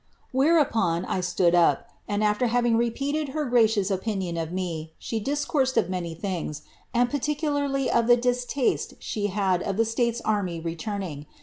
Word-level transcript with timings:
Where 0.31 0.57
upon, 0.57 1.05
I 1.05 1.19
siood 1.19 1.53
up, 1.53 1.85
and 2.07 2.23
after 2.23 2.47
having 2.47 2.75
repealed 2.75 3.27
her 3.35 3.45
gracious 3.45 3.91
opinion 3.91 4.35
of 4.35 4.51
me, 4.51 4.93
she 4.97 5.23
dieeourted 5.23 5.77
of 5.77 5.91
many 5.91 6.15
things, 6.15 6.63
and 6.91 7.07
pariicutarly 7.07 7.87
of 7.87 8.07
the 8.07 8.17
distaste 8.17 8.95
she 8.97 9.27
lad 9.27 9.61
of 9.61 9.75
ihc 9.75 9.85
States 9.85 10.19
army 10.21 10.59
returning. 10.59 11.27